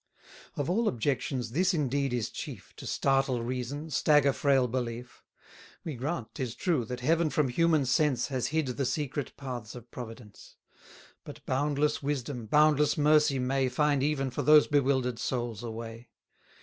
[0.55, 5.23] Of all objections this indeed is chief To startle reason, stagger frail belief:
[5.83, 9.91] We grant, 'tis true, that Heaven from human sense Has hid the secret paths of
[9.91, 10.55] Providence:
[11.23, 16.09] But boundless wisdom, boundless mercy may Find even for those bewilder'd souls a way.